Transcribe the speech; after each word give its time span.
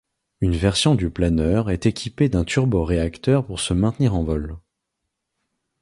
Une 0.39 0.55
version 0.55 0.95
du 0.95 1.11
planeur 1.11 1.69
est 1.69 1.85
équipée 1.85 2.27
d'un 2.27 2.43
turboréacteur 2.43 3.45
pour 3.45 3.59
se 3.59 3.75
maintenir 3.75 4.15
en 4.15 4.23
vol. 4.23 4.57